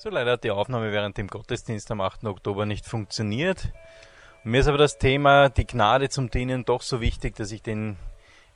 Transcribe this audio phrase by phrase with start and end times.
[0.00, 2.22] So, leider hat die Aufnahme während dem Gottesdienst am 8.
[2.26, 3.72] Oktober nicht funktioniert.
[4.44, 7.96] mir ist aber das Thema die Gnade zum Dienen doch so wichtig, dass ich den,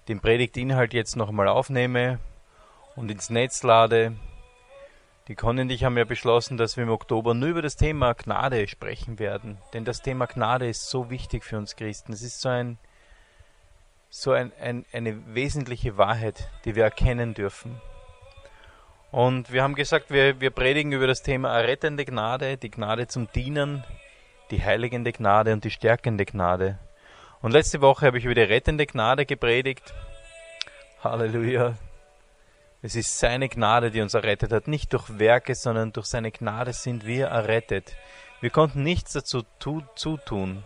[0.07, 2.21] den Predigtinhalt jetzt nochmal aufnehme
[2.95, 4.15] und ins Netz lade.
[5.27, 8.15] Die Conny und ich haben ja beschlossen, dass wir im Oktober nur über das Thema
[8.15, 9.59] Gnade sprechen werden.
[9.73, 12.13] Denn das Thema Gnade ist so wichtig für uns Christen.
[12.13, 12.79] Es ist so ein,
[14.11, 17.81] so ein, ein, eine wesentliche Wahrheit, die wir erkennen dürfen.
[19.13, 23.31] Und wir haben gesagt, wir, wir predigen über das Thema errettende Gnade, die Gnade zum
[23.31, 23.85] Dienen,
[24.51, 26.79] die heiligende Gnade und die stärkende Gnade.
[27.43, 29.93] Und letzte Woche habe ich über die rettende Gnade gepredigt.
[31.05, 31.75] Halleluja.
[32.81, 34.67] Es ist seine Gnade, die uns errettet hat.
[34.67, 37.95] Nicht durch Werke, sondern durch seine Gnade sind wir errettet.
[38.41, 39.43] Wir konnten nichts dazu
[39.95, 40.65] zutun.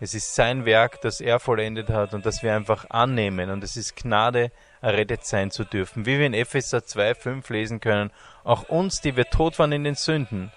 [0.00, 3.50] Es ist sein Werk, das er vollendet hat und das wir einfach annehmen.
[3.50, 4.50] Und es ist Gnade,
[4.84, 6.06] errettet sein zu dürfen.
[6.06, 8.10] Wie wir in Epheser 2,5 lesen können,
[8.44, 10.52] auch uns, die wir tot waren in den Sünden,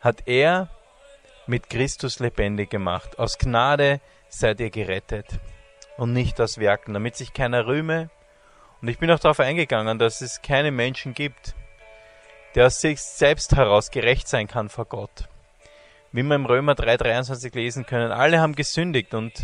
[0.00, 0.68] hat er
[1.46, 3.18] mit Christus lebendig gemacht.
[3.18, 5.26] Aus Gnade seid ihr gerettet
[5.96, 8.10] und nicht aus Werken, damit sich keiner rühme.
[8.80, 11.54] Und ich bin auch darauf eingegangen, dass es keine Menschen gibt,
[12.54, 15.28] der aus sich selbst heraus gerecht sein kann vor Gott.
[16.12, 19.34] Wie wir im Römer 3,23 lesen können, alle haben gesündigt und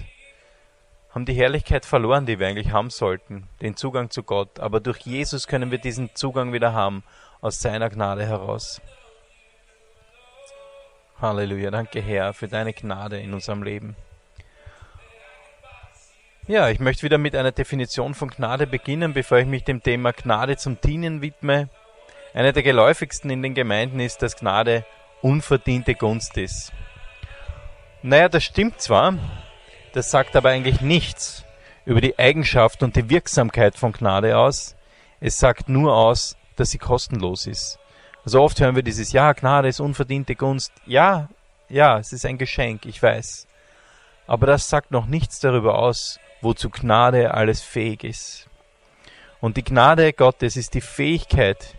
[1.15, 4.61] haben die Herrlichkeit verloren, die wir eigentlich haben sollten, den Zugang zu Gott.
[4.61, 7.05] Aber durch Jesus können wir diesen Zugang wieder haben,
[7.41, 8.81] aus seiner Gnade heraus.
[11.21, 13.95] Halleluja, danke Herr für deine Gnade in unserem Leben.
[16.49, 20.13] Ja, ich möchte wieder mit einer Definition von Gnade beginnen, bevor ich mich dem Thema
[20.13, 21.69] Gnade zum Dienen widme.
[22.35, 24.85] Eine der geläufigsten in den Gemeinden ist, dass Gnade
[25.21, 26.73] unverdiente Gunst ist.
[28.03, 29.15] Naja, das stimmt zwar,
[29.93, 31.45] das sagt aber eigentlich nichts
[31.85, 34.77] über die Eigenschaft und die Wirksamkeit von Gnade aus.
[35.21, 37.79] Es sagt nur aus, dass sie kostenlos ist.
[38.25, 40.73] Also oft hören wir dieses, ja, Gnade ist unverdiente Gunst.
[40.87, 41.29] Ja,
[41.69, 43.47] ja, es ist ein Geschenk, ich weiß.
[44.27, 48.49] Aber das sagt noch nichts darüber aus, wozu Gnade alles fähig ist.
[49.41, 51.75] Und die Gnade Gottes ist die Fähigkeit,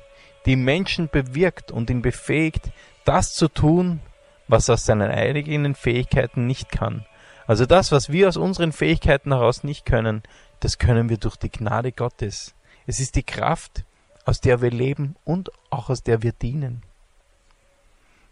[0.46, 2.72] die Menschen bewirkt und ihn befähigt,
[3.06, 4.02] das zu tun,
[4.48, 7.06] was aus seinen eigenen Fähigkeiten nicht kann.
[7.46, 10.24] Also das, was wir aus unseren Fähigkeiten heraus nicht können,
[10.60, 12.56] das können wir durch die Gnade Gottes.
[12.88, 13.84] Es ist die Kraft,
[14.26, 16.84] aus der wir leben und auch aus der wir dienen.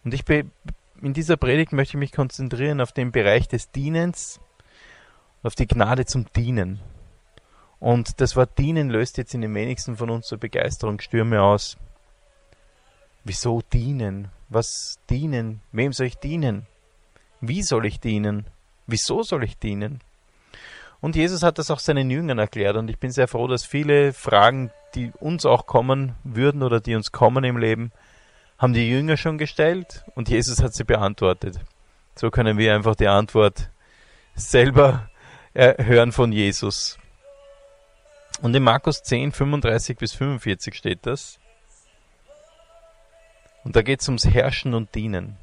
[0.04, 4.40] Und ich in dieser Predigt möchte ich mich konzentrieren auf den Bereich des Dienens,
[5.44, 6.80] auf die Gnade zum Dienen.
[7.80, 11.78] Und das Wort dienen löst jetzt in den wenigsten von uns so Begeisterungsstürme aus.
[13.24, 14.30] Wieso dienen?
[14.50, 15.62] Was dienen?
[15.72, 16.68] Wem soll ich dienen?
[17.40, 18.46] Wie soll ich dienen?
[18.92, 20.02] Wieso soll ich dienen?
[21.00, 24.14] Und Jesus hat das auch seinen Jüngern erklärt und ich bin sehr froh, dass viele
[24.14, 27.92] Fragen, die uns auch kommen würden oder die uns kommen im Leben,
[28.60, 31.60] haben die Jünger schon gestellt und Jesus hat sie beantwortet.
[32.16, 33.72] So können wir einfach die Antwort
[34.36, 35.10] selber
[35.54, 37.00] hören von Jesus.
[38.42, 41.40] Und in Markus 10, 35 bis 45 steht das.
[43.64, 45.38] Und da geht es ums Herrschen und Dienen.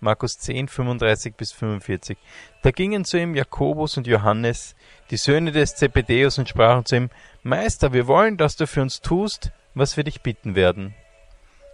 [0.00, 2.16] Markus 10, 35 bis 45.
[2.62, 4.74] Da gingen zu ihm Jakobus und Johannes,
[5.10, 7.10] die Söhne des Zebedeus, und sprachen zu ihm,
[7.42, 10.94] Meister, wir wollen, dass du für uns tust, was wir dich bitten werden.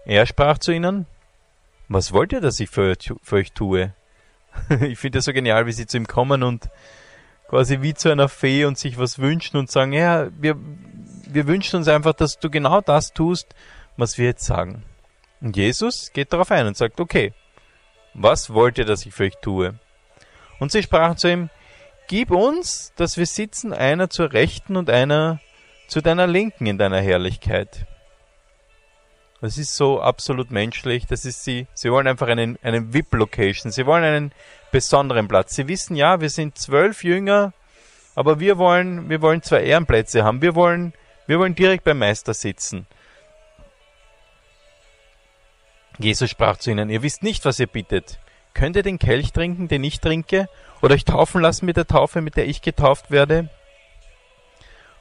[0.04, 1.06] Er sprach zu ihnen,
[1.88, 3.94] was wollt ihr, dass ich für euch, für euch tue?
[4.80, 6.68] ich finde das so genial, wie sie zu ihm kommen und
[7.48, 10.56] quasi wie zu einer Fee und sich was wünschen und sagen, ja, wir,
[11.28, 13.54] wir wünschen uns einfach, dass du genau das tust,
[13.96, 14.82] was wir jetzt sagen.
[15.40, 17.32] Und Jesus geht darauf ein und sagt, okay,
[18.18, 19.74] was wollt ihr, dass ich für euch tue?
[20.58, 21.50] Und sie sprachen zu ihm,
[22.08, 25.40] Gib uns, dass wir sitzen, einer zur Rechten und einer
[25.88, 27.86] zu deiner Linken in deiner Herrlichkeit.
[29.40, 31.06] Das ist so absolut menschlich.
[31.06, 31.66] Das ist sie.
[31.74, 33.72] Sie wollen einfach einen, einen VIP-Location.
[33.72, 34.32] Sie wollen einen
[34.70, 35.56] besonderen Platz.
[35.56, 37.52] Sie wissen ja, wir sind zwölf Jünger,
[38.14, 40.42] aber wir wollen, wir wollen zwei Ehrenplätze haben.
[40.42, 40.94] Wir wollen,
[41.26, 42.86] wir wollen direkt beim Meister sitzen.
[45.98, 48.18] Jesus sprach zu ihnen, ihr wisst nicht, was ihr bittet.
[48.54, 50.48] Könnt ihr den Kelch trinken, den ich trinke,
[50.82, 53.48] oder euch taufen lassen mit der Taufe, mit der ich getauft werde?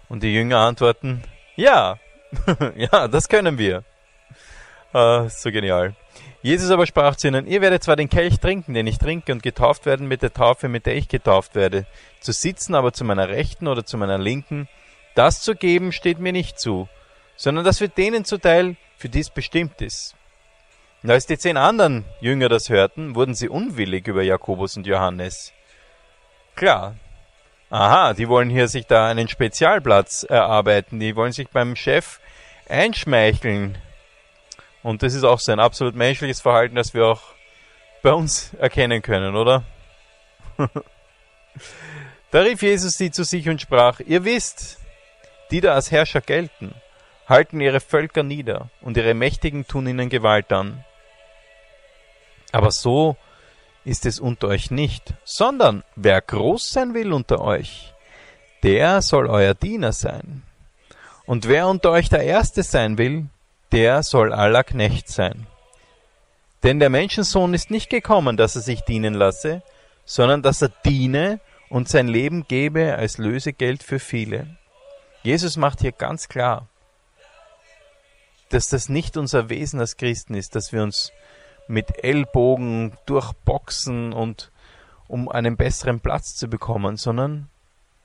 [0.09, 1.23] Und die Jünger antworten,
[1.55, 1.99] ja,
[2.75, 3.83] ja, das können wir.
[4.93, 5.95] Ah, so genial.
[6.41, 9.43] Jesus aber sprach zu ihnen, ihr werdet zwar den Kelch trinken, den ich trinke, und
[9.43, 11.85] getauft werden mit der Taufe, mit der ich getauft werde.
[12.19, 14.69] Zu sitzen aber zu meiner Rechten oder zu meiner Linken,
[15.15, 16.87] das zu geben steht mir nicht zu,
[17.35, 20.15] sondern das wird denen zuteil, für dies bestimmt ist.
[21.05, 25.53] Und als die zehn anderen Jünger das hörten, wurden sie unwillig über Jakobus und Johannes.
[26.55, 26.95] Klar.
[27.69, 32.19] Aha, die wollen hier sich da einen Spezialplatz erarbeiten, die wollen sich beim Chef
[32.67, 33.77] einschmeicheln.
[34.81, 37.21] Und das ist auch so ein absolut menschliches Verhalten, das wir auch
[38.01, 39.61] bei uns erkennen können, oder?
[42.31, 44.79] da rief Jesus sie zu sich und sprach, ihr wisst,
[45.51, 46.73] die da als Herrscher gelten,
[47.27, 50.83] halten ihre Völker nieder und ihre Mächtigen tun ihnen Gewalt an.
[52.55, 53.17] Aber so
[53.83, 57.93] ist es unter euch nicht, sondern wer groß sein will unter euch,
[58.63, 60.41] der soll euer Diener sein.
[61.25, 63.25] Und wer unter euch der Erste sein will,
[63.73, 65.47] der soll aller Knecht sein.
[66.63, 69.61] Denn der Menschensohn ist nicht gekommen, dass er sich dienen lasse,
[70.05, 74.47] sondern dass er diene und sein Leben gebe als Lösegeld für viele.
[75.23, 76.69] Jesus macht hier ganz klar,
[78.47, 81.11] dass das nicht unser Wesen als Christen ist, dass wir uns
[81.67, 84.51] mit Ellbogen durchboxen und
[85.07, 87.49] um einen besseren Platz zu bekommen, sondern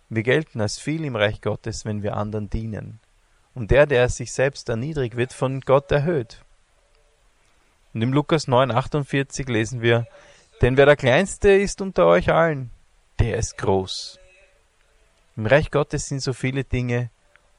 [0.08, 3.00] wir gelten als viel im Reich Gottes, wenn wir anderen dienen.
[3.54, 6.44] Und der, der sich selbst erniedrigt, wird von Gott erhöht.
[7.94, 10.06] Und im Lukas 9, 48 lesen wir,
[10.62, 12.70] denn wer der Kleinste ist unter euch allen,
[13.18, 14.18] der ist groß.
[15.36, 17.10] Im Reich Gottes sind so viele Dinge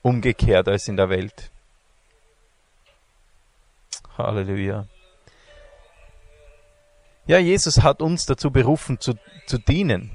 [0.01, 1.51] umgekehrt als in der Welt.
[4.17, 4.87] Halleluja.
[7.27, 9.13] Ja, Jesus hat uns dazu berufen, zu,
[9.45, 10.11] zu dienen,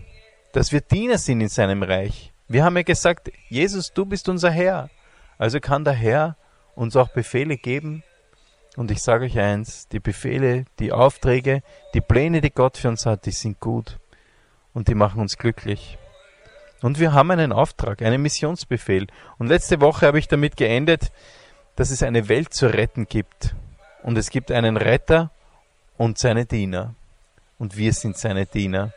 [0.53, 2.32] dass wir Diener sind in seinem Reich.
[2.49, 4.91] Wir haben ja gesagt, Jesus, du bist unser Herr.
[5.38, 6.37] Also kann der Herr
[6.75, 8.03] uns auch Befehle geben.
[8.76, 11.62] Und ich sage euch eins, die Befehle, die Aufträge,
[11.94, 13.99] die Pläne, die Gott für uns hat, die sind gut.
[14.75, 15.99] Und die machen uns glücklich.
[16.82, 19.06] Und wir haben einen Auftrag, einen Missionsbefehl.
[19.38, 21.11] Und letzte Woche habe ich damit geendet,
[21.76, 23.55] dass es eine Welt zu retten gibt.
[24.03, 25.31] Und es gibt einen Retter
[25.96, 26.94] und seine Diener.
[27.58, 28.93] Und wir sind seine Diener.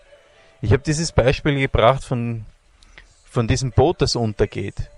[0.61, 2.45] Ich habe dieses Beispiel gebracht von,
[3.25, 4.89] von diesem Boot, das untergeht.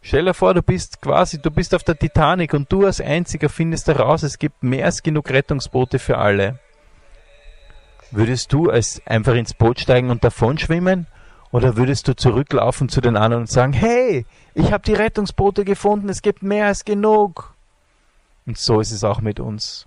[0.00, 3.48] Stell dir vor, du bist quasi, du bist auf der Titanic und du als einziger
[3.48, 6.60] findest heraus, es gibt mehr als genug Rettungsboote für alle.
[8.10, 11.06] Würdest du als einfach ins Boot steigen und davon schwimmen?
[11.50, 16.08] Oder würdest du zurücklaufen zu den anderen und sagen, hey, ich habe die Rettungsboote gefunden,
[16.08, 17.54] es gibt mehr als genug.
[18.46, 19.86] Und so ist es auch mit uns.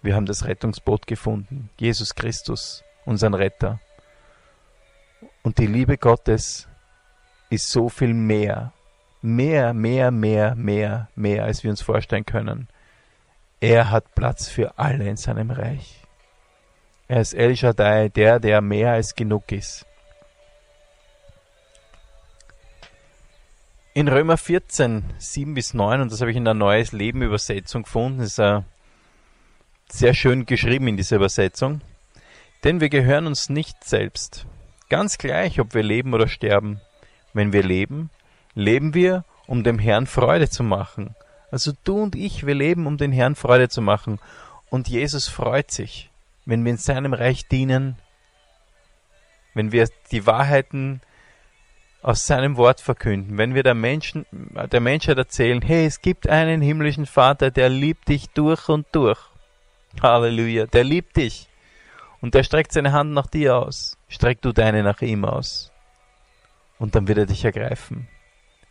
[0.00, 3.80] Wir haben das Rettungsboot gefunden, Jesus Christus, unseren Retter.
[5.42, 6.68] Und die Liebe Gottes
[7.50, 8.72] ist so viel mehr,
[9.22, 12.68] mehr, mehr, mehr, mehr, mehr, als wir uns vorstellen können.
[13.60, 16.02] Er hat Platz für alle in seinem Reich.
[17.08, 19.84] Er ist El Shaddai, der, der mehr als genug ist.
[23.94, 27.82] In Römer 14, 7 bis 9, und das habe ich in der Neues Leben Übersetzung
[27.82, 28.62] gefunden, ist uh,
[29.92, 31.80] sehr schön geschrieben in dieser Übersetzung.
[32.64, 34.46] Denn wir gehören uns nicht selbst.
[34.88, 36.80] Ganz gleich, ob wir leben oder sterben.
[37.32, 38.10] Wenn wir leben,
[38.54, 41.14] leben wir, um dem Herrn Freude zu machen.
[41.50, 44.18] Also du und ich, wir leben, um den Herrn Freude zu machen.
[44.70, 46.10] Und Jesus freut sich,
[46.44, 47.96] wenn wir in seinem Reich dienen,
[49.54, 51.00] wenn wir die Wahrheiten
[52.02, 56.60] aus seinem Wort verkünden, wenn wir der, Menschen, der Menschheit erzählen, hey, es gibt einen
[56.60, 59.18] himmlischen Vater, der liebt dich durch und durch.
[60.02, 61.48] Halleluja, der liebt dich.
[62.20, 63.96] Und der streckt seine Hand nach dir aus.
[64.08, 65.72] Streck du deine nach ihm aus.
[66.78, 68.08] Und dann wird er dich ergreifen.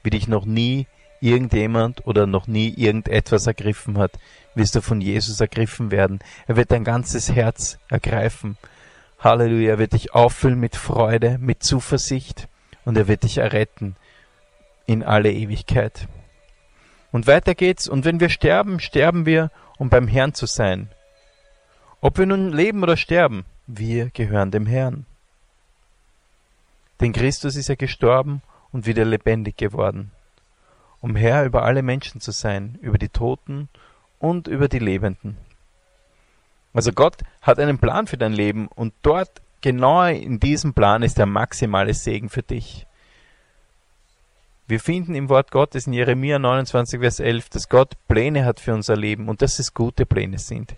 [0.04, 0.88] Wie dich noch nie
[1.20, 4.12] irgendjemand oder noch nie irgendetwas ergriffen hat,
[4.56, 6.20] wirst du von Jesus ergriffen werden.
[6.46, 8.58] Er wird dein ganzes Herz ergreifen.
[9.20, 12.48] Halleluja, er wird dich auffüllen mit Freude, mit Zuversicht
[12.86, 13.96] und er wird dich erretten
[14.86, 16.08] in alle Ewigkeit.
[17.12, 17.88] Und weiter geht's.
[17.88, 20.90] Und wenn wir sterben, sterben wir, um beim Herrn zu sein.
[22.00, 25.06] Ob wir nun leben oder sterben, wir gehören dem Herrn.
[27.02, 30.12] Denn Christus ist ja gestorben und wieder lebendig geworden,
[31.02, 33.70] um Herr über alle Menschen zu sein, über die Toten
[34.20, 35.38] und über die Lebenden.
[36.74, 41.18] Also Gott hat einen Plan für dein Leben und dort, genau in diesem Plan, ist
[41.18, 42.86] der maximale Segen für dich.
[44.68, 48.74] Wir finden im Wort Gottes in Jeremia 29, Vers 11, dass Gott Pläne hat für
[48.74, 50.76] unser Leben und dass es gute Pläne sind.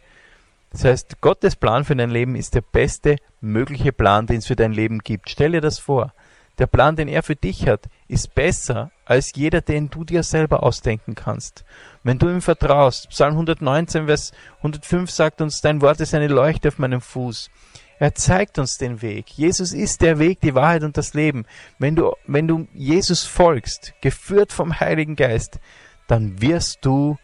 [0.72, 4.56] Das heißt, Gottes Plan für dein Leben ist der beste mögliche Plan, den es für
[4.56, 5.30] dein Leben gibt.
[5.30, 6.14] Stell dir das vor.
[6.60, 10.62] Der Plan, den er für dich hat, ist besser als jeder, den du dir selber
[10.62, 11.64] ausdenken kannst.
[12.04, 16.68] Wenn du ihm vertraust, Psalm 119, Vers 105 sagt uns, dein Wort ist eine Leuchte
[16.68, 17.50] auf meinem Fuß.
[17.98, 19.30] Er zeigt uns den Weg.
[19.30, 21.46] Jesus ist der Weg, die Wahrheit und das Leben.
[21.80, 25.60] Wenn du, wenn du Jesus folgst, geführt vom Heiligen Geist,
[26.08, 27.18] dann wirst du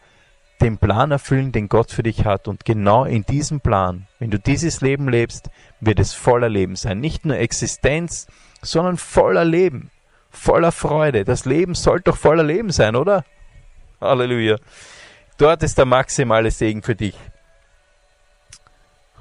[0.60, 2.48] den Plan erfüllen, den Gott für dich hat.
[2.48, 7.00] Und genau in diesem Plan, wenn du dieses Leben lebst, wird es voller Leben sein.
[7.00, 8.26] Nicht nur Existenz,
[8.62, 9.90] sondern voller Leben,
[10.30, 11.24] voller Freude.
[11.24, 13.24] Das Leben soll doch voller Leben sein, oder?
[14.00, 14.56] Halleluja.
[15.38, 17.16] Dort ist der maximale Segen für dich.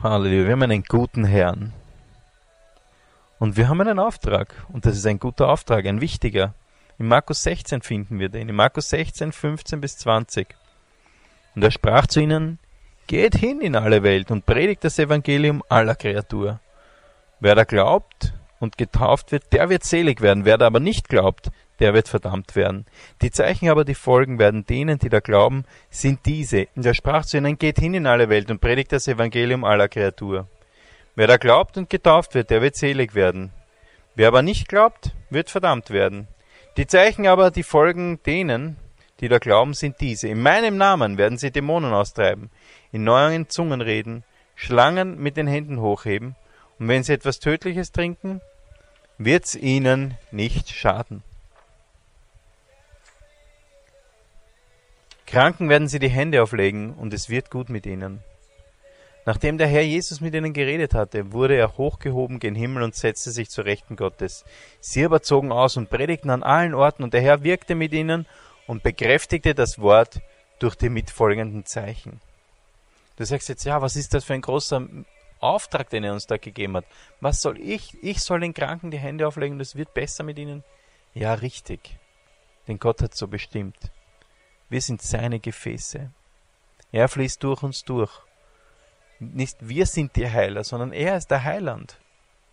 [0.02, 0.46] Halleluja.
[0.46, 1.74] Wir haben einen guten Herrn.
[3.40, 4.54] Und wir haben einen Auftrag.
[4.70, 6.54] Und das ist ein guter Auftrag, ein wichtiger.
[6.98, 8.48] In Markus 16 finden wir den.
[8.48, 10.56] In Markus 16, 15 bis 20.
[11.56, 12.60] Und er sprach zu ihnen,
[13.08, 16.60] Geht hin in alle Welt und predigt das Evangelium aller Kreatur.
[17.40, 20.44] Wer da glaubt und getauft wird, der wird selig werden.
[20.44, 22.86] Wer da aber nicht glaubt, der wird verdammt werden.
[23.22, 26.68] Die Zeichen aber, die folgen werden denen, die da glauben, sind diese.
[26.76, 29.88] Und er sprach zu ihnen, geht hin in alle Welt und predigt das Evangelium aller
[29.88, 30.48] Kreatur.
[31.14, 33.52] Wer da glaubt und getauft wird, der wird selig werden.
[34.16, 36.28] Wer aber nicht glaubt, wird verdammt werden.
[36.78, 38.78] Die Zeichen aber, die folgen denen,
[39.20, 40.28] die da glauben, sind diese.
[40.28, 42.50] In meinem Namen werden sie Dämonen austreiben,
[42.92, 44.24] in neuen Zungen reden,
[44.56, 46.36] Schlangen mit den Händen hochheben,
[46.80, 48.42] und wenn sie etwas Tödliches trinken,
[49.18, 51.24] wird's ihnen nicht schaden.
[55.26, 58.22] Kranken werden sie die Hände auflegen, und es wird gut mit ihnen.
[59.26, 63.32] Nachdem der Herr Jesus mit ihnen geredet hatte, wurde er hochgehoben gen Himmel und setzte
[63.32, 64.46] sich zur Rechten Gottes.
[64.80, 68.28] Sie aber zogen aus und predigten an allen Orten, und der Herr wirkte mit ihnen
[68.68, 70.22] und bekräftigte das Wort
[70.60, 72.22] durch die mitfolgenden Zeichen.
[73.18, 74.88] Du sagst jetzt, ja, was ist das für ein großer
[75.40, 76.86] Auftrag, den er uns da gegeben hat?
[77.22, 77.98] Was soll ich?
[78.04, 80.64] Ich soll den Kranken die Hände auflegen, das wird besser mit ihnen?
[81.14, 81.98] Ja, richtig.
[82.68, 83.78] Denn Gott hat so bestimmt.
[84.70, 86.12] Wir sind seine Gefäße.
[86.92, 88.12] Er fließt durch uns durch.
[89.20, 91.98] Nicht wir sind die Heiler, sondern er ist der Heiland.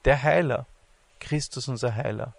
[0.05, 0.67] Der Heiler.
[1.19, 2.35] Christus unser Heiler.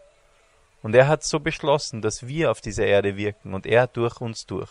[0.84, 4.46] Und er hat so beschlossen, dass wir auf dieser Erde wirken und er durch uns
[4.46, 4.70] durch.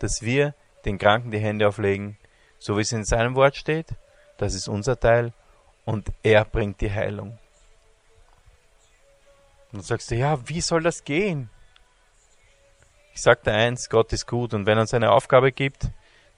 [0.00, 0.54] Dass wir
[0.86, 2.16] den Kranken die Hände auflegen,
[2.58, 3.88] so wie es in seinem Wort steht,
[4.38, 5.34] das ist unser Teil
[5.84, 7.38] und er bringt die Heilung.
[9.70, 11.50] Und dann sagst du, ja, wie soll das gehen?
[13.14, 15.90] Ich sagte eins, Gott ist gut und wenn er uns eine Aufgabe gibt,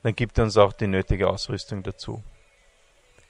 [0.02, 2.24] dann gibt er uns auch die nötige Ausrüstung dazu.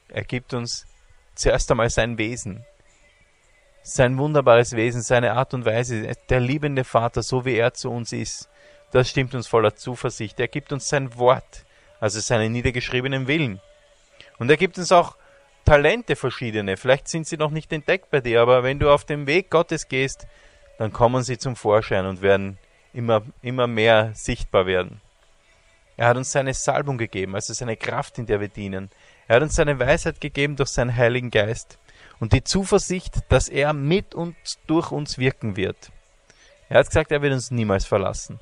[0.08, 0.86] Er gibt uns
[1.34, 2.64] zuerst einmal sein Wesen
[3.84, 8.12] sein wunderbares Wesen, seine Art und Weise, der liebende Vater, so wie er zu uns
[8.12, 8.48] ist,
[8.92, 10.40] das stimmt uns voller Zuversicht.
[10.40, 11.64] Er gibt uns sein Wort,
[12.00, 13.60] also seinen niedergeschriebenen Willen.
[14.38, 15.16] Und er gibt uns auch
[15.66, 16.78] Talente verschiedene.
[16.78, 19.86] Vielleicht sind sie noch nicht entdeckt bei dir, aber wenn du auf dem Weg Gottes
[19.88, 20.26] gehst,
[20.78, 22.58] dann kommen sie zum Vorschein und werden
[22.94, 25.02] immer, immer mehr sichtbar werden.
[25.98, 28.90] Er hat uns seine Salbung gegeben, also seine Kraft, in der wir dienen.
[29.28, 31.78] Er hat uns seine Weisheit gegeben durch seinen Heiligen Geist
[32.20, 35.90] und die Zuversicht, dass er mit und durch uns wirken wird.
[36.68, 38.40] Er hat gesagt, er wird uns niemals verlassen.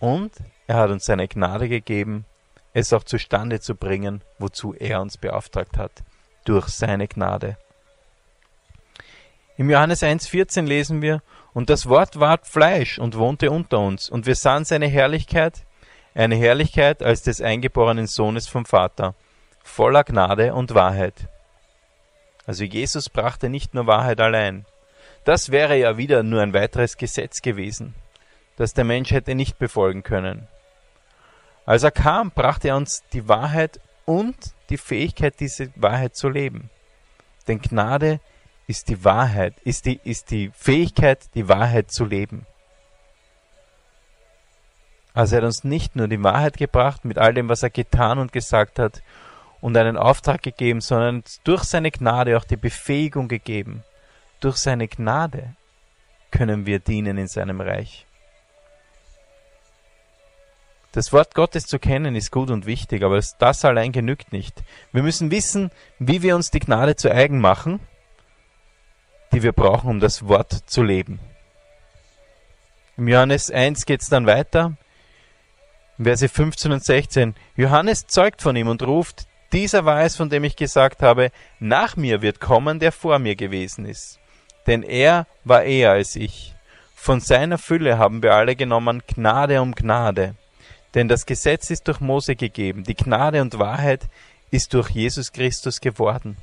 [0.00, 0.32] Und
[0.66, 2.24] er hat uns seine Gnade gegeben,
[2.72, 6.02] es auch zustande zu bringen, wozu er uns beauftragt hat,
[6.44, 7.56] durch seine Gnade.
[9.56, 14.26] Im Johannes 1.14 lesen wir, und das Wort ward Fleisch und wohnte unter uns, und
[14.26, 15.64] wir sahen seine Herrlichkeit,
[16.14, 19.14] eine Herrlichkeit als des eingeborenen Sohnes vom Vater,
[19.64, 21.28] voller Gnade und Wahrheit.
[22.48, 24.64] Also Jesus brachte nicht nur Wahrheit allein.
[25.24, 27.94] Das wäre ja wieder nur ein weiteres Gesetz gewesen,
[28.56, 30.48] das der Mensch hätte nicht befolgen können.
[31.66, 34.34] Als er kam, brachte er uns die Wahrheit und
[34.70, 36.70] die Fähigkeit, diese Wahrheit zu leben.
[37.48, 38.18] Denn Gnade
[38.66, 42.46] ist die Wahrheit, ist die, ist die Fähigkeit, die Wahrheit zu leben.
[45.12, 48.18] Also er hat uns nicht nur die Wahrheit gebracht mit all dem, was er getan
[48.18, 49.02] und gesagt hat,
[49.60, 53.82] und einen Auftrag gegeben, sondern durch seine Gnade auch die Befähigung gegeben.
[54.40, 55.54] Durch seine Gnade
[56.30, 58.06] können wir dienen in seinem Reich.
[60.92, 64.62] Das Wort Gottes zu kennen ist gut und wichtig, aber das allein genügt nicht.
[64.92, 67.80] Wir müssen wissen, wie wir uns die Gnade zu eigen machen,
[69.32, 71.20] die wir brauchen, um das Wort zu leben.
[72.96, 74.76] Im Johannes 1 geht es dann weiter.
[76.02, 77.34] Verse 15 und 16.
[77.54, 81.96] Johannes zeugt von ihm und ruft, dieser war es, von dem ich gesagt habe, nach
[81.96, 84.18] mir wird kommen, der vor mir gewesen ist.
[84.66, 86.54] Denn er war eher als ich.
[86.94, 90.34] Von seiner Fülle haben wir alle genommen Gnade um Gnade.
[90.94, 94.08] Denn das Gesetz ist durch Mose gegeben, die Gnade und Wahrheit
[94.50, 96.36] ist durch Jesus Christus geworden.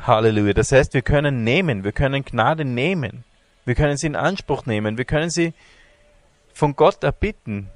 [0.00, 0.52] Halleluja.
[0.52, 3.24] Das heißt, wir können nehmen, wir können Gnade nehmen.
[3.64, 5.54] Wir können sie in Anspruch nehmen, wir können sie
[6.52, 7.70] von Gott erbitten.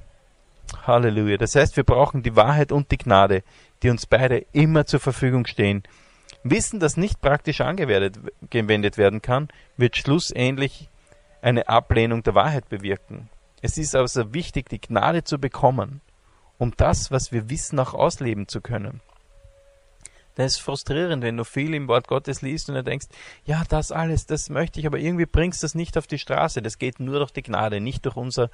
[0.87, 1.37] Halleluja.
[1.37, 3.43] Das heißt, wir brauchen die Wahrheit und die Gnade,
[3.83, 5.83] die uns beide immer zur Verfügung stehen.
[6.43, 10.89] Wissen, das nicht praktisch angewendet werden kann, wird schlussendlich
[11.43, 13.29] eine Ablehnung der Wahrheit bewirken.
[13.61, 16.01] Es ist also wichtig, die Gnade zu bekommen,
[16.59, 19.01] um das, was wir wissen, auch ausleben zu können.
[20.39, 23.09] Das ist frustrierend, wenn du viel im Wort Gottes liest und du denkst,
[23.45, 26.63] ja, das alles, das möchte ich, aber irgendwie bringst du das nicht auf die Straße.
[26.63, 28.49] Das geht nur durch die Gnade, nicht durch unser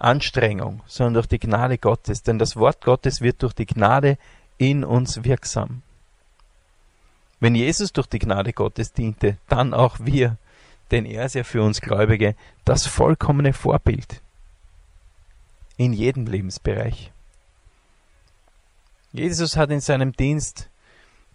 [0.00, 2.22] Anstrengung, sondern durch die Gnade Gottes.
[2.22, 4.18] Denn das Wort Gottes wird durch die Gnade
[4.58, 5.82] in uns wirksam.
[7.40, 10.36] Wenn Jesus durch die Gnade Gottes diente, dann auch wir,
[10.90, 14.20] denn er ist ja für uns Gläubige das vollkommene Vorbild
[15.76, 17.10] in jedem Lebensbereich.
[19.12, 20.68] Jesus hat in seinem Dienst,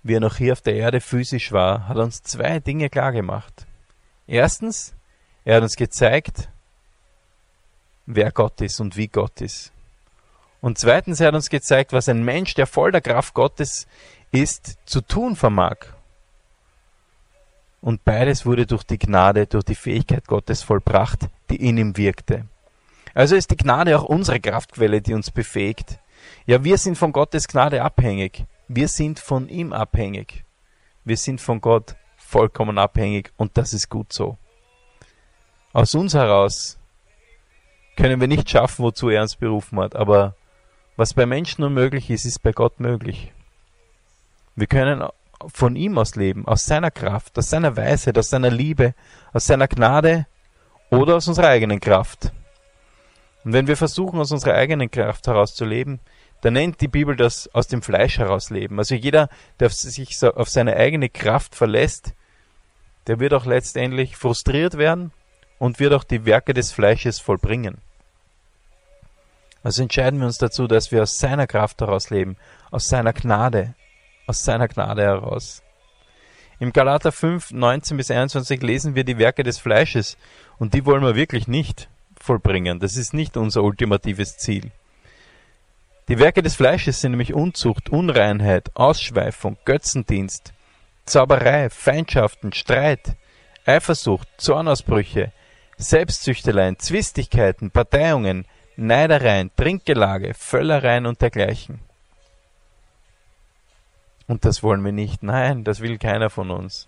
[0.04, 3.66] wie er noch hier auf der Erde physisch war, hat uns zwei Dinge klargemacht.
[4.28, 4.94] Erstens,
[5.44, 6.50] er hat uns gezeigt,
[8.06, 9.72] wer Gott ist und wie Gott ist.
[10.62, 13.88] Und zweitens, er hat uns gezeigt, was ein Mensch, der voll der Kraft Gottes
[14.32, 15.78] ist, zu tun vermag.
[17.82, 22.46] Und beides wurde durch die Gnade, durch die Fähigkeit Gottes vollbracht, die in ihm wirkte.
[23.14, 26.00] Also ist die Gnade auch unsere Kraftquelle, die uns befähigt.
[26.48, 28.46] Ja, wir sind von Gottes Gnade abhängig.
[28.68, 30.44] Wir sind von ihm abhängig.
[31.04, 34.38] Wir sind von Gott vollkommen abhängig und das ist gut so.
[35.72, 36.80] Aus uns heraus
[37.96, 40.36] können wir nicht schaffen, wozu er uns berufen hat, aber
[40.98, 43.32] was bei Menschen unmöglich ist, ist bei Gott möglich.
[44.56, 45.04] Wir können
[45.54, 48.94] von ihm aus leben, aus seiner Kraft, aus seiner Weisheit, aus seiner Liebe,
[49.34, 50.26] aus seiner Gnade
[50.90, 52.32] oder aus unserer eigenen Kraft.
[53.44, 56.00] Und wenn wir versuchen, aus unserer eigenen Kraft heraus zu leben,
[56.42, 58.80] dann nennt die Bibel das aus dem Fleisch heraus leben.
[58.80, 62.14] Also jeder, der sich auf seine eigene Kraft verlässt,
[63.08, 65.12] der wird auch letztendlich frustriert werden
[65.60, 67.78] und wird auch die Werke des Fleisches vollbringen.
[69.66, 72.38] Also entscheiden wir uns dazu, dass wir aus seiner Kraft heraus leben,
[72.70, 73.74] aus seiner Gnade,
[74.28, 75.64] aus seiner Gnade heraus.
[76.60, 80.18] Im Galater 5, 19 bis 21 lesen wir die Werke des Fleisches
[80.60, 82.80] und die wollen wir wirklich nicht vollbringen.
[82.80, 84.70] Das ist nicht unser ultimatives Ziel.
[86.10, 90.54] Die Werke des Fleisches sind nämlich Unzucht, Unreinheit, Ausschweifung, Götzendienst,
[91.06, 93.16] Zauberei, Feindschaften, Streit,
[93.66, 95.32] Eifersucht, Zornausbrüche,
[95.78, 98.46] Selbstzüchteleien, Zwistigkeiten, Parteiungen,
[98.78, 101.80] Neidereien, Trinkgelage, Völlereien und dergleichen.
[104.28, 105.24] Und das wollen wir nicht.
[105.24, 106.88] Nein, das will keiner von uns.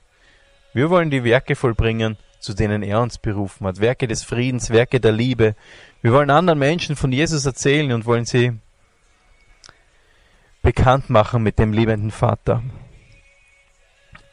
[0.73, 3.79] Wir wollen die Werke vollbringen, zu denen er uns berufen hat.
[3.79, 5.55] Werke des Friedens, Werke der Liebe.
[6.01, 8.53] Wir wollen anderen Menschen von Jesus erzählen und wollen sie
[10.61, 12.63] bekannt machen mit dem liebenden Vater.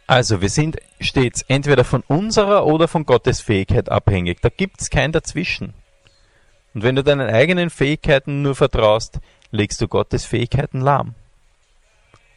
[0.07, 4.41] Also, wir sind stets entweder von unserer oder von Gottes Fähigkeit abhängig.
[4.43, 5.73] Da gibt es kein Dazwischen.
[6.75, 9.21] Und wenn du deinen eigenen Fähigkeiten nur vertraust,
[9.53, 11.15] legst du Gottes Fähigkeiten lahm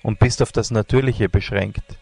[0.04, 1.97] und bist auf das Natürliche beschränkt.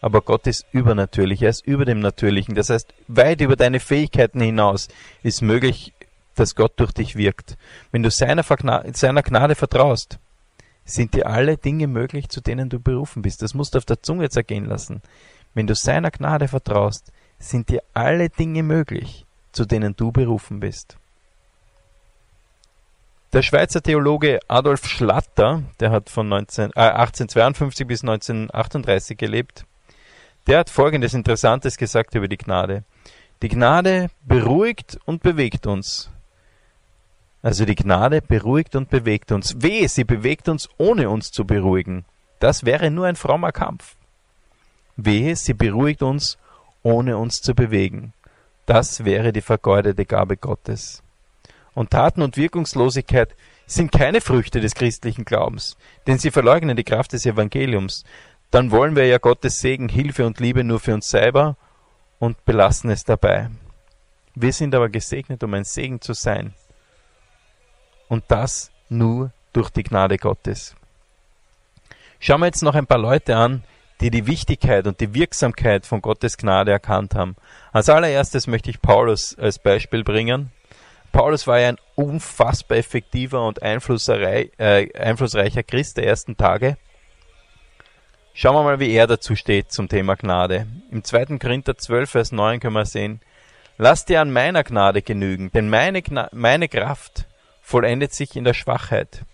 [0.00, 2.54] Aber Gott ist übernatürlich, er ist über dem Natürlichen.
[2.54, 4.88] Das heißt, weit über deine Fähigkeiten hinaus
[5.22, 5.92] ist möglich,
[6.34, 7.56] dass Gott durch dich wirkt.
[7.90, 8.44] Wenn du seiner,
[8.92, 10.18] seiner Gnade vertraust,
[10.84, 13.42] sind dir alle Dinge möglich, zu denen du berufen bist.
[13.42, 15.00] Das musst du auf der Zunge zergehen lassen.
[15.54, 20.98] Wenn du seiner Gnade vertraust, sind dir alle Dinge möglich, zu denen du berufen bist.
[23.34, 29.66] Der Schweizer Theologe Adolf Schlatter, der hat von 19, äh, 1852 bis 1938 gelebt,
[30.46, 32.84] der hat Folgendes Interessantes gesagt über die Gnade.
[33.42, 36.12] Die Gnade beruhigt und bewegt uns.
[37.42, 39.60] Also die Gnade beruhigt und bewegt uns.
[39.60, 42.04] Wehe, sie bewegt uns, ohne uns zu beruhigen.
[42.38, 43.96] Das wäre nur ein frommer Kampf.
[44.94, 46.38] Wehe, sie beruhigt uns,
[46.84, 48.12] ohne uns zu bewegen.
[48.64, 51.02] Das wäre die vergeudete Gabe Gottes.
[51.74, 53.34] Und Taten und Wirkungslosigkeit
[53.66, 58.04] sind keine Früchte des christlichen Glaubens, denn sie verleugnen die Kraft des Evangeliums.
[58.50, 61.56] Dann wollen wir ja Gottes Segen, Hilfe und Liebe nur für uns selber
[62.18, 63.50] und belassen es dabei.
[64.34, 66.54] Wir sind aber gesegnet, um ein Segen zu sein
[68.08, 70.74] und das nur durch die Gnade Gottes.
[72.20, 73.64] Schauen wir jetzt noch ein paar Leute an,
[74.00, 77.36] die die Wichtigkeit und die Wirksamkeit von Gottes Gnade erkannt haben.
[77.72, 80.50] Als allererstes möchte ich Paulus als Beispiel bringen.
[81.14, 84.48] Paulus war ja ein unfassbar effektiver und äh,
[84.98, 86.76] einflussreicher Christ der ersten Tage.
[88.32, 90.66] Schauen wir mal, wie er dazu steht zum Thema Gnade.
[90.90, 91.38] Im 2.
[91.38, 93.20] Korinther 12, Vers 9 können wir sehen,
[93.78, 97.28] Lass dir an meiner Gnade genügen, denn meine, Gna meine Kraft
[97.62, 99.24] vollendet sich in der Schwachheit.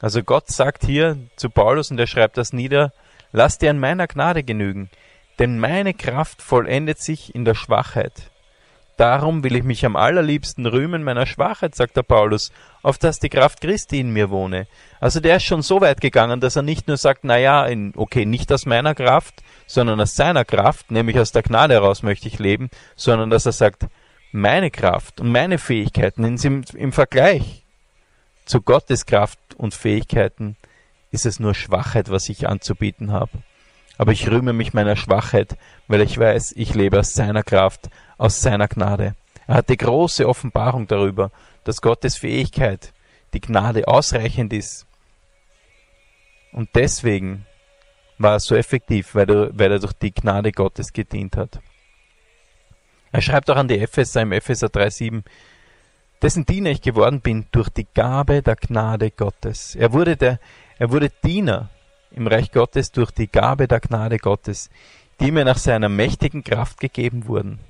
[0.00, 2.92] Also Gott sagt hier zu Paulus und er schreibt das nieder,
[3.32, 4.88] lass dir an meiner Gnade genügen,
[5.40, 8.30] denn meine Kraft vollendet sich in der Schwachheit.
[8.96, 12.52] Darum will ich mich am allerliebsten rühmen meiner Schwachheit, sagt der Paulus,
[12.82, 14.66] auf dass die Kraft Christi in mir wohne.
[15.00, 18.24] Also der ist schon so weit gegangen, dass er nicht nur sagt, na ja, okay,
[18.24, 22.38] nicht aus meiner Kraft, sondern aus seiner Kraft, nämlich aus der Gnade heraus möchte ich
[22.38, 23.86] leben, sondern dass er sagt,
[24.30, 27.64] meine Kraft und meine Fähigkeiten im, im Vergleich
[28.44, 30.56] zu Gottes Kraft und Fähigkeiten
[31.10, 33.30] ist es nur Schwachheit, was ich anzubieten habe.
[33.96, 38.40] Aber ich rühme mich meiner Schwachheit, weil ich weiß, ich lebe aus seiner Kraft, aus
[38.40, 39.14] seiner Gnade.
[39.46, 41.30] Er hatte große Offenbarung darüber,
[41.64, 42.92] dass Gottes Fähigkeit,
[43.32, 44.86] die Gnade ausreichend ist.
[46.52, 47.46] Und deswegen
[48.18, 51.58] war er so effektiv, weil er, weil er durch die Gnade Gottes gedient hat.
[53.10, 55.22] Er schreibt auch an die Epheser im Epheser 3,7,
[56.22, 59.74] dessen Diener ich geworden bin durch die Gabe der Gnade Gottes.
[59.74, 60.38] Er wurde, der,
[60.78, 61.70] er wurde Diener
[62.12, 64.70] im Reich Gottes durch die Gabe der Gnade Gottes,
[65.20, 67.60] die mir nach seiner mächtigen Kraft gegeben wurden.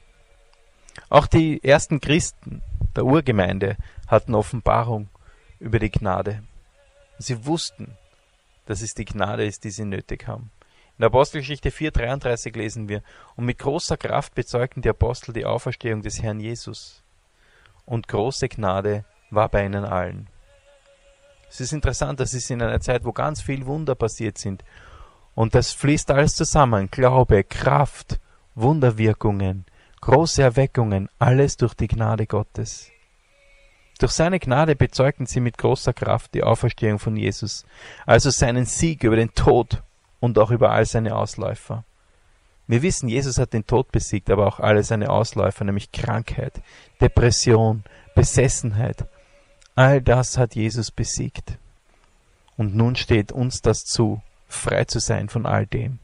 [1.09, 2.63] Auch die ersten Christen
[2.97, 3.77] der Urgemeinde
[4.07, 5.09] hatten Offenbarung
[5.59, 6.43] über die Gnade.
[7.19, 7.97] Sie wussten,
[8.67, 10.51] dass es die Gnade ist, die sie nötig haben.
[10.97, 13.03] In der Apostelgeschichte 4,33 lesen wir,
[13.35, 17.03] und mit großer Kraft bezeugten die Apostel die Auferstehung des Herrn Jesus.
[17.85, 20.29] Und große Gnade war bei ihnen allen.
[21.51, 24.65] Es ist interessant, das ist in einer Zeit, wo ganz viel Wunder passiert sind.
[25.35, 26.91] Und das fließt alles zusammen.
[26.91, 28.21] Glaube, Kraft,
[28.55, 29.65] Wunderwirkungen,
[30.05, 32.91] große Erweckungen, alles durch die Gnade Gottes.
[33.99, 37.65] Durch seine Gnade bezeugten sie mit großer Kraft die Auferstehung von Jesus,
[38.05, 39.83] also seinen Sieg über den Tod
[40.21, 41.85] und auch über all seine Ausläufer.
[42.67, 46.61] Wir wissen, Jesus hat den Tod besiegt, aber auch alle seine Ausläufer, nämlich Krankheit,
[47.01, 47.83] Depression,
[48.15, 49.07] Besessenheit.
[49.75, 51.57] All das hat Jesus besiegt.
[52.59, 55.99] Und nun steht uns das zu, frei zu sein von all dem.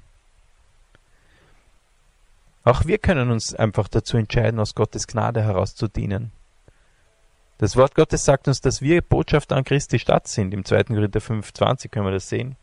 [2.63, 6.33] Auch wir können uns einfach dazu entscheiden, aus Gottes Gnade heraus zu dienen.
[7.59, 10.55] Das Wort Gottes sagt uns, dass wir Botschafter an Christi Stadt sind.
[10.55, 10.85] Im 2.
[10.85, 12.57] Korinther 5,20 können wir das sehen.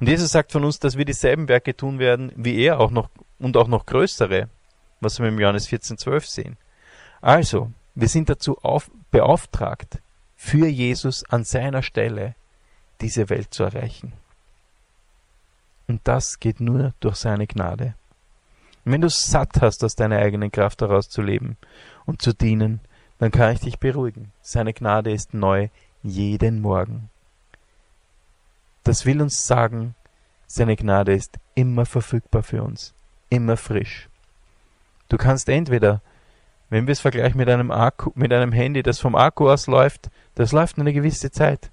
[0.00, 3.08] Und Jesus sagt von uns, dass wir dieselben Werke tun werden, wie er auch noch,
[3.38, 4.48] und auch noch größere,
[5.00, 6.56] was wir im Johannes 14,12 sehen.
[7.20, 10.00] Also, wir sind dazu auf, beauftragt,
[10.36, 12.34] für Jesus an seiner Stelle
[13.00, 14.12] diese Welt zu erreichen.
[15.86, 17.94] Und das geht nur durch seine Gnade.
[18.84, 21.56] Und wenn du satt hast, aus deiner eigenen Kraft heraus zu leben
[22.04, 22.80] und zu dienen,
[23.18, 24.32] dann kann ich dich beruhigen.
[24.42, 25.68] Seine Gnade ist neu
[26.02, 27.08] jeden Morgen.
[28.82, 29.94] Das will uns sagen,
[30.46, 32.92] seine Gnade ist immer verfügbar für uns,
[33.30, 34.10] immer frisch.
[35.08, 36.02] Du kannst entweder,
[36.68, 40.10] wenn wir es vergleichen mit einem Akku, mit einem Handy, das vom Akku aus läuft,
[40.34, 41.70] das läuft eine gewisse Zeit,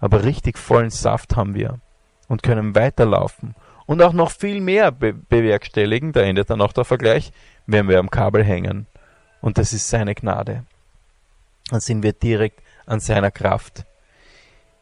[0.00, 1.78] aber richtig vollen Saft haben wir
[2.28, 3.54] und können weiterlaufen
[3.92, 7.32] und auch noch viel mehr be bewerkstelligen, da endet dann auch der Vergleich,
[7.66, 8.86] wenn wir am Kabel hängen.
[9.40, 10.64] Und das ist seine Gnade
[11.72, 13.84] dann sind wir direkt an seiner Kraft.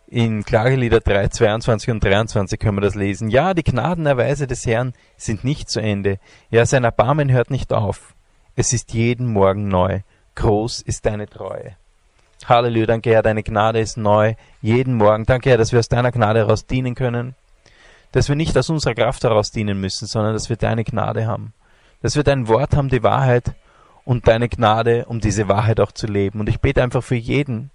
[0.09, 3.29] In Klagelieder 3, 22 und 23 können wir das lesen.
[3.29, 6.19] Ja, die Gnadenerweise des Herrn sind nicht zu Ende.
[6.51, 8.15] Ja, sein Erbarmen hört nicht auf.
[8.57, 10.01] Es ist jeden Morgen neu.
[10.35, 11.77] Groß ist deine Treue.
[12.47, 14.35] Halleluja, danke Herr, deine Gnade ist neu.
[14.63, 15.27] Jeden Morgen.
[15.27, 17.37] Danke Herr, dass wir aus deiner Gnade heraus dienen können.
[18.13, 21.53] Dass wir nicht aus unserer Kraft heraus dienen müssen, sondern dass wir deine Gnade haben.
[22.03, 23.55] Dass wir dein Wort haben, die Wahrheit,
[24.05, 26.41] und deine Gnade, um diese Wahrheit auch zu leben.
[26.41, 27.71] Und ich bete einfach für jeden,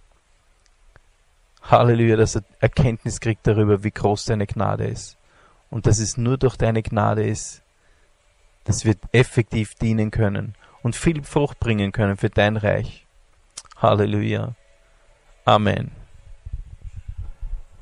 [1.63, 5.17] Halleluja, dass er Erkenntnis kriegt darüber, wie groß deine Gnade ist.
[5.69, 7.61] Und dass es nur durch deine Gnade ist,
[8.65, 13.05] dass wir effektiv dienen können und viel Frucht bringen können für dein Reich.
[13.77, 14.55] Halleluja.
[15.45, 15.91] Amen.